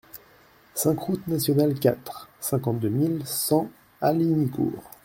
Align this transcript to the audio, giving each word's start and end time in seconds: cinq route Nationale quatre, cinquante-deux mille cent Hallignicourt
cinq 0.73 0.97
route 0.99 1.27
Nationale 1.27 1.75
quatre, 1.79 2.27
cinquante-deux 2.39 2.89
mille 2.89 3.21
cent 3.27 3.69
Hallignicourt 4.01 4.89